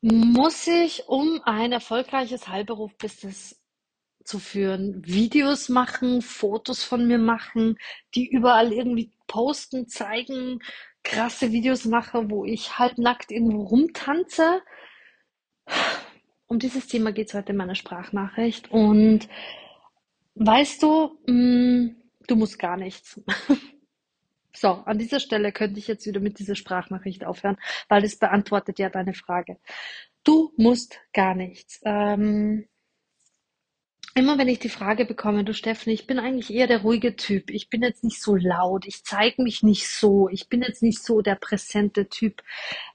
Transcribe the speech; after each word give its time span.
Muss 0.00 0.66
ich, 0.68 1.08
um 1.08 1.40
ein 1.44 1.72
erfolgreiches 1.72 2.46
Heilberuf-Business 2.46 3.60
zu 4.24 4.38
führen, 4.38 5.02
Videos 5.04 5.68
machen, 5.68 6.22
Fotos 6.22 6.84
von 6.84 7.06
mir 7.08 7.18
machen, 7.18 7.78
die 8.14 8.28
überall 8.28 8.72
irgendwie 8.72 9.10
posten, 9.26 9.88
zeigen, 9.88 10.60
krasse 11.02 11.50
Videos 11.50 11.84
mache, 11.84 12.30
wo 12.30 12.44
ich 12.44 12.78
halbnackt 12.78 13.32
irgendwo 13.32 13.62
rumtanze? 13.62 14.62
Um 16.46 16.58
dieses 16.58 16.86
Thema 16.86 17.12
geht 17.12 17.28
es 17.28 17.34
heute 17.34 17.52
in 17.52 17.58
meiner 17.58 17.74
Sprachnachricht. 17.74 18.70
Und 18.70 19.28
weißt 20.36 20.82
du, 20.82 21.18
mh, 21.26 21.94
du 22.26 22.36
musst 22.36 22.58
gar 22.58 22.76
nichts. 22.76 23.20
So, 24.60 24.70
an 24.70 24.98
dieser 24.98 25.20
Stelle 25.20 25.52
könnte 25.52 25.78
ich 25.78 25.86
jetzt 25.86 26.04
wieder 26.06 26.18
mit 26.18 26.40
dieser 26.40 26.56
Sprachnachricht 26.56 27.24
aufhören, 27.24 27.58
weil 27.88 28.02
es 28.02 28.18
beantwortet 28.18 28.80
ja 28.80 28.90
deine 28.90 29.14
Frage. 29.14 29.58
Du 30.24 30.52
musst 30.56 31.00
gar 31.12 31.36
nichts. 31.36 31.80
Ähm, 31.84 32.66
Immer 34.18 34.36
wenn 34.36 34.48
ich 34.48 34.58
die 34.58 34.68
Frage 34.68 35.04
bekomme, 35.04 35.44
du 35.44 35.54
Steffen, 35.54 35.92
ich 35.92 36.08
bin 36.08 36.18
eigentlich 36.18 36.52
eher 36.52 36.66
der 36.66 36.82
ruhige 36.82 37.14
Typ. 37.14 37.50
Ich 37.50 37.70
bin 37.70 37.82
jetzt 37.82 38.02
nicht 38.02 38.20
so 38.20 38.34
laut. 38.34 38.84
Ich 38.84 39.04
zeige 39.04 39.40
mich 39.44 39.62
nicht 39.62 39.86
so. 39.86 40.28
Ich 40.28 40.48
bin 40.48 40.60
jetzt 40.60 40.82
nicht 40.82 41.04
so 41.04 41.22
der 41.22 41.36
präsente 41.36 42.08
Typ. 42.08 42.42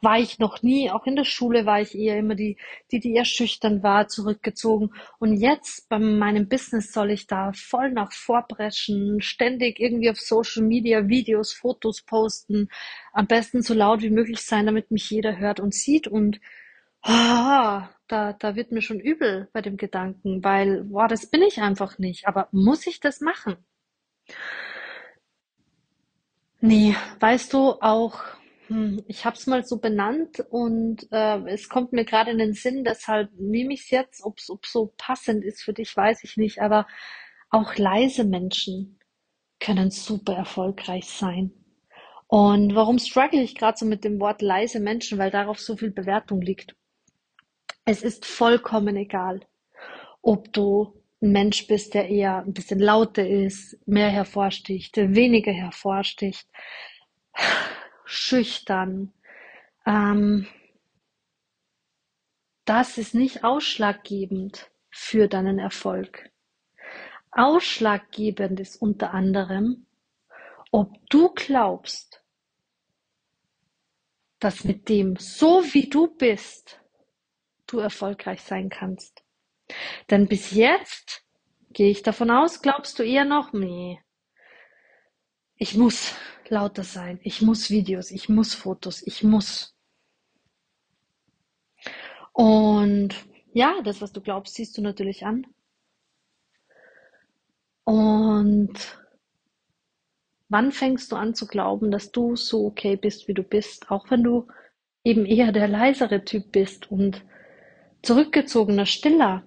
War 0.00 0.18
ich 0.18 0.40
noch 0.40 0.64
nie. 0.64 0.90
Auch 0.90 1.06
in 1.06 1.14
der 1.14 1.22
Schule 1.22 1.64
war 1.64 1.80
ich 1.80 1.96
eher 1.96 2.18
immer 2.18 2.34
die, 2.34 2.56
die, 2.90 2.98
die 2.98 3.14
eher 3.14 3.24
schüchtern 3.24 3.84
war, 3.84 4.08
zurückgezogen. 4.08 4.94
Und 5.20 5.36
jetzt 5.36 5.88
bei 5.88 6.00
meinem 6.00 6.48
Business 6.48 6.92
soll 6.92 7.12
ich 7.12 7.28
da 7.28 7.52
voll 7.52 7.92
nach 7.92 8.10
vorpreschen, 8.10 9.20
ständig 9.20 9.78
irgendwie 9.78 10.10
auf 10.10 10.18
Social 10.18 10.64
Media 10.64 11.06
Videos, 11.06 11.52
Fotos 11.52 12.02
posten, 12.02 12.68
am 13.12 13.28
besten 13.28 13.62
so 13.62 13.74
laut 13.74 14.02
wie 14.02 14.10
möglich 14.10 14.40
sein, 14.40 14.66
damit 14.66 14.90
mich 14.90 15.08
jeder 15.08 15.38
hört 15.38 15.60
und 15.60 15.72
sieht 15.72 16.08
und 16.08 16.40
Ah, 17.04 17.90
da, 18.08 18.32
da 18.32 18.56
wird 18.56 18.72
mir 18.72 18.82
schon 18.82 18.98
übel 18.98 19.48
bei 19.52 19.60
dem 19.62 19.76
Gedanken, 19.76 20.42
weil, 20.42 20.82
boah, 20.84 21.06
das 21.06 21.26
bin 21.30 21.42
ich 21.42 21.60
einfach 21.60 21.98
nicht. 21.98 22.26
Aber 22.26 22.48
muss 22.50 22.86
ich 22.88 22.98
das 23.00 23.20
machen? 23.20 23.56
Nee, 26.60 26.94
weißt 27.20 27.52
du, 27.52 27.72
auch, 27.80 28.20
hm, 28.68 29.02
ich 29.08 29.24
habe 29.24 29.36
es 29.36 29.46
mal 29.46 29.64
so 29.64 29.78
benannt 29.78 30.40
und 30.50 31.06
äh, 31.10 31.38
es 31.48 31.68
kommt 31.68 31.92
mir 31.92 32.04
gerade 32.04 32.30
in 32.30 32.38
den 32.38 32.54
Sinn, 32.54 32.84
deshalb 32.84 33.30
nehme 33.38 33.74
ich 33.74 33.82
es 33.82 33.90
jetzt, 33.90 34.22
ob 34.24 34.38
es 34.38 34.46
so 34.70 34.92
passend 34.96 35.44
ist 35.44 35.62
für 35.62 35.72
dich, 35.72 35.96
weiß 35.96 36.22
ich 36.24 36.36
nicht, 36.36 36.60
aber 36.62 36.86
auch 37.50 37.76
leise 37.76 38.24
Menschen 38.24 38.98
können 39.60 39.90
super 39.90 40.34
erfolgreich 40.34 41.06
sein. 41.06 41.52
Und 42.28 42.74
warum 42.74 42.98
struggle 42.98 43.42
ich 43.42 43.56
gerade 43.56 43.78
so 43.78 43.86
mit 43.86 44.04
dem 44.04 44.20
Wort 44.20 44.42
leise 44.42 44.80
Menschen? 44.80 45.18
Weil 45.18 45.30
darauf 45.30 45.60
so 45.60 45.76
viel 45.76 45.90
Bewertung 45.92 46.40
liegt. 46.42 46.74
Es 47.84 48.02
ist 48.02 48.24
vollkommen 48.26 48.96
egal, 48.96 49.44
ob 50.20 50.52
du 50.52 51.02
ein 51.20 51.32
Mensch 51.32 51.66
bist, 51.66 51.94
der 51.94 52.08
eher 52.08 52.38
ein 52.38 52.52
bisschen 52.52 52.78
lauter 52.78 53.26
ist, 53.26 53.76
mehr 53.86 54.08
hervorsticht, 54.10 54.96
weniger 54.96 55.52
hervorsticht, 55.52 56.48
schüchtern. 58.04 59.12
Ähm, 59.84 60.46
das 62.64 62.98
ist 62.98 63.14
nicht 63.14 63.42
ausschlaggebend 63.42 64.70
für 64.90 65.26
deinen 65.26 65.58
Erfolg. 65.58 66.30
Ausschlaggebend 67.32 68.60
ist 68.60 68.76
unter 68.76 69.12
anderem, 69.12 69.86
ob 70.70 70.98
du 71.10 71.30
glaubst, 71.30 72.22
dass 74.38 74.62
mit 74.62 74.88
dem, 74.88 75.16
so 75.16 75.64
wie 75.72 75.88
du 75.88 76.14
bist, 76.14 76.81
du 77.72 77.78
erfolgreich 77.78 78.42
sein 78.42 78.68
kannst. 78.68 79.22
Denn 80.10 80.28
bis 80.28 80.50
jetzt 80.50 81.24
gehe 81.70 81.90
ich 81.90 82.02
davon 82.02 82.30
aus, 82.30 82.62
glaubst 82.62 82.98
du 82.98 83.02
eher 83.02 83.24
noch, 83.24 83.52
nee, 83.52 84.00
ich 85.56 85.76
muss 85.76 86.14
lauter 86.48 86.84
sein, 86.84 87.20
ich 87.22 87.40
muss 87.40 87.70
Videos, 87.70 88.10
ich 88.10 88.28
muss 88.28 88.54
Fotos, 88.54 89.02
ich 89.06 89.22
muss. 89.22 89.74
Und 92.32 93.14
ja, 93.52 93.80
das, 93.82 94.00
was 94.00 94.12
du 94.12 94.20
glaubst, 94.20 94.54
siehst 94.54 94.76
du 94.76 94.82
natürlich 94.82 95.24
an. 95.24 95.46
Und 97.84 98.98
wann 100.48 100.72
fängst 100.72 101.12
du 101.12 101.16
an 101.16 101.34
zu 101.34 101.46
glauben, 101.46 101.90
dass 101.90 102.12
du 102.12 102.36
so 102.36 102.66
okay 102.66 102.96
bist, 102.96 103.28
wie 103.28 103.34
du 103.34 103.42
bist, 103.42 103.90
auch 103.90 104.10
wenn 104.10 104.22
du 104.22 104.48
eben 105.04 105.26
eher 105.26 105.52
der 105.52 105.68
leisere 105.68 106.24
Typ 106.24 106.52
bist 106.52 106.90
und 106.90 107.24
zurückgezogener, 108.02 108.86
stiller. 108.86 109.44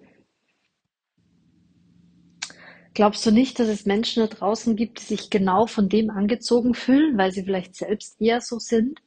Glaubst 2.93 3.25
du 3.25 3.31
nicht, 3.31 3.59
dass 3.59 3.67
es 3.67 3.85
Menschen 3.85 4.21
da 4.21 4.33
draußen 4.33 4.77
gibt, 4.77 5.01
die 5.01 5.05
sich 5.05 5.29
genau 5.29 5.67
von 5.67 5.89
dem 5.89 6.09
angezogen 6.09 6.73
fühlen, 6.73 7.17
weil 7.17 7.31
sie 7.33 7.43
vielleicht 7.43 7.75
selbst 7.75 8.21
eher 8.21 8.39
so 8.39 8.57
sind 8.57 9.01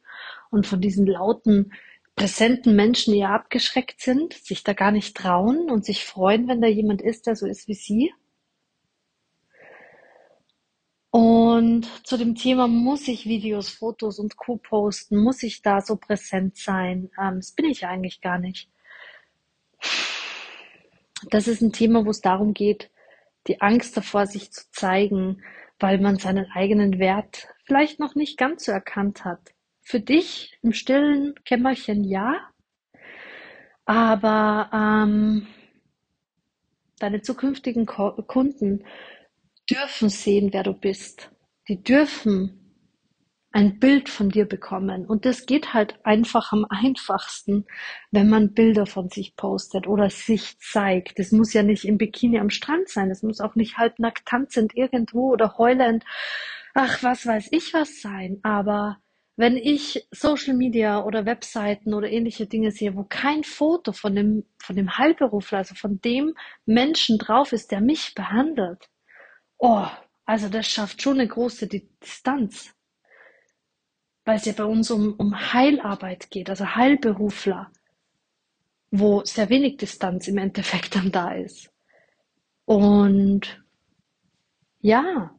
und 0.51 0.67
von 0.67 0.79
diesen 0.79 1.07
lauten, 1.07 1.73
präsenten 2.15 2.75
Menschen 2.75 3.15
eher 3.15 3.31
abgeschreckt 3.31 4.01
sind, 4.01 4.33
sich 4.33 4.63
da 4.63 4.73
gar 4.73 4.91
nicht 4.91 5.17
trauen 5.17 5.71
und 5.71 5.85
sich 5.85 6.05
freuen, 6.05 6.47
wenn 6.47 6.61
da 6.61 6.67
jemand 6.67 7.01
ist, 7.01 7.25
der 7.25 7.35
so 7.35 7.47
ist 7.47 7.67
wie 7.67 7.73
sie? 7.73 8.13
Und 11.11 11.87
zu 12.05 12.17
dem 12.17 12.35
Thema 12.35 12.67
muss 12.67 13.07
ich 13.07 13.25
Videos, 13.25 13.69
Fotos 13.69 14.19
und 14.19 14.37
Co. 14.37 14.57
posten, 14.57 15.17
muss 15.17 15.41
ich 15.41 15.63
da 15.63 15.81
so 15.81 15.95
präsent 15.95 16.57
sein? 16.57 17.09
Ähm, 17.19 17.37
das 17.37 17.53
bin 17.53 17.65
ich 17.65 17.87
eigentlich 17.87 18.21
gar 18.21 18.37
nicht. 18.37 18.69
Das 21.29 21.47
ist 21.47 21.61
ein 21.61 21.73
Thema, 21.73 22.05
wo 22.05 22.09
es 22.11 22.21
darum 22.21 22.53
geht, 22.53 22.89
die 23.47 23.61
Angst 23.61 23.95
davor, 23.97 24.25
sich 24.25 24.51
zu 24.51 24.69
zeigen, 24.71 25.43
weil 25.79 25.99
man 25.99 26.17
seinen 26.17 26.49
eigenen 26.51 26.99
Wert 26.99 27.47
vielleicht 27.65 27.99
noch 27.99 28.15
nicht 28.15 28.37
ganz 28.37 28.65
so 28.65 28.71
erkannt 28.71 29.25
hat. 29.25 29.53
Für 29.81 29.99
dich 29.99 30.57
im 30.61 30.73
stillen 30.73 31.35
Kämmerchen 31.45 32.03
ja, 32.03 32.49
aber 33.85 34.69
ähm, 34.73 35.47
deine 36.99 37.21
zukünftigen 37.21 37.85
Kunden 37.85 38.85
dürfen 39.69 40.09
sehen, 40.09 40.53
wer 40.53 40.63
du 40.63 40.73
bist. 40.73 41.31
Die 41.67 41.81
dürfen 41.81 42.58
ein 43.51 43.79
Bild 43.79 44.09
von 44.09 44.29
dir 44.29 44.45
bekommen. 44.45 45.05
Und 45.05 45.25
das 45.25 45.45
geht 45.45 45.73
halt 45.73 45.95
einfach 46.05 46.51
am 46.51 46.65
einfachsten, 46.69 47.65
wenn 48.11 48.29
man 48.29 48.53
Bilder 48.53 48.85
von 48.85 49.09
sich 49.09 49.35
postet 49.35 49.87
oder 49.87 50.09
sich 50.09 50.59
zeigt. 50.59 51.17
Das 51.17 51.31
muss 51.31 51.53
ja 51.53 51.63
nicht 51.63 51.85
im 51.85 51.97
Bikini 51.97 52.39
am 52.39 52.51
Strand 52.51 52.89
sein. 52.89 53.09
Das 53.09 53.23
muss 53.23 53.41
auch 53.41 53.55
nicht 53.55 53.77
halbnackt 53.77 54.27
tanzend 54.27 54.75
irgendwo 54.75 55.31
oder 55.31 55.57
heulend, 55.57 56.03
ach, 56.75 57.01
was 57.01 57.25
weiß 57.25 57.49
ich 57.51 57.73
was 57.73 58.01
sein. 58.01 58.39
Aber 58.43 58.99
wenn 59.35 59.57
ich 59.57 60.07
Social 60.11 60.53
Media 60.53 61.03
oder 61.03 61.25
Webseiten 61.25 61.93
oder 61.95 62.09
ähnliche 62.11 62.45
Dinge 62.45 62.71
sehe, 62.71 62.95
wo 62.95 63.03
kein 63.03 63.43
Foto 63.43 63.93
von 63.93 64.13
dem, 64.13 64.45
von 64.59 64.75
dem 64.75 64.97
Heilberufler, 64.97 65.59
also 65.59 65.73
von 65.73 65.99
dem 66.01 66.35
Menschen 66.65 67.17
drauf 67.17 67.51
ist, 67.51 67.71
der 67.71 67.81
mich 67.81 68.13
behandelt, 68.13 68.89
oh, 69.57 69.87
also 70.25 70.49
das 70.49 70.67
schafft 70.67 71.01
schon 71.01 71.19
eine 71.19 71.27
große 71.27 71.67
Distanz 71.67 72.75
weil 74.29 74.37
es 74.37 74.45
ja 74.45 74.53
bei 74.53 74.63
uns 74.63 74.91
um, 74.91 75.15
um 75.15 75.53
Heilarbeit 75.53 76.29
geht, 76.29 76.51
also 76.51 76.75
Heilberufler, 76.75 77.71
wo 78.91 79.23
sehr 79.25 79.49
wenig 79.49 79.77
Distanz 79.77 80.27
im 80.27 80.37
Endeffekt 80.37 80.95
dann 80.95 81.11
da 81.11 81.31
ist. 81.31 81.73
Und 82.65 83.65
ja, 84.81 85.35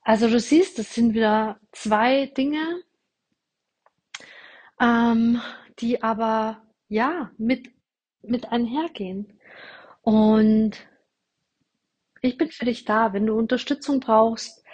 also 0.00 0.30
du 0.30 0.40
siehst, 0.40 0.78
das 0.78 0.94
sind 0.94 1.12
wieder 1.12 1.60
zwei 1.72 2.24
Dinge, 2.28 2.82
ähm, 4.80 5.42
die 5.78 6.02
aber 6.02 6.62
ja 6.88 7.32
mit, 7.36 7.68
mit 8.22 8.50
einhergehen. 8.50 9.38
Und 10.00 10.88
ich 12.22 12.38
bin 12.38 12.50
für 12.50 12.64
dich 12.64 12.86
da, 12.86 13.12
wenn 13.12 13.26
du 13.26 13.36
Unterstützung 13.36 14.00
brauchst, 14.00 14.64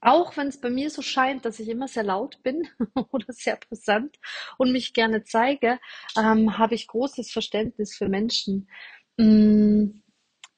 auch 0.00 0.36
wenn 0.36 0.48
es 0.48 0.60
bei 0.60 0.70
mir 0.70 0.90
so 0.90 1.02
scheint, 1.02 1.44
dass 1.44 1.60
ich 1.60 1.68
immer 1.68 1.88
sehr 1.88 2.04
laut 2.04 2.42
bin 2.42 2.68
oder 3.12 3.32
sehr 3.32 3.56
brisant 3.56 4.16
und 4.58 4.72
mich 4.72 4.94
gerne 4.94 5.24
zeige, 5.24 5.78
ähm, 6.16 6.58
habe 6.58 6.74
ich 6.74 6.86
großes 6.86 7.30
Verständnis 7.30 7.96
für 7.96 8.08
Menschen, 8.08 8.68
mh, 9.16 9.90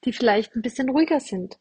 die 0.05 0.13
vielleicht 0.13 0.55
ein 0.55 0.61
bisschen 0.61 0.89
ruhiger 0.89 1.19
sind, 1.19 1.57